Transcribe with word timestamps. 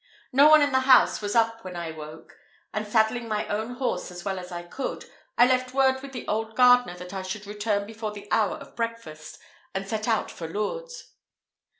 No 0.31 0.49
one 0.49 0.63
in 0.63 0.71
the 0.71 0.79
house 0.79 1.21
was 1.21 1.35
up 1.35 1.63
when 1.63 1.75
I 1.75 1.91
woke, 1.91 2.35
and 2.73 2.87
saddling 2.87 3.27
my 3.27 3.45
own 3.47 3.75
horse 3.75 4.09
as 4.09 4.25
well 4.25 4.39
as 4.39 4.51
I 4.51 4.63
could, 4.63 5.05
I 5.37 5.45
left 5.45 5.75
word 5.75 6.01
with 6.01 6.11
the 6.11 6.27
old 6.27 6.55
gardener 6.55 6.97
that 6.97 7.13
I 7.13 7.21
should 7.21 7.45
return 7.45 7.85
before 7.85 8.11
the 8.11 8.27
hour 8.31 8.55
of 8.55 8.75
breakfast, 8.75 9.37
and 9.75 9.87
set 9.87 10.07
out 10.07 10.31
for 10.31 10.47
Lourdes. 10.47 11.13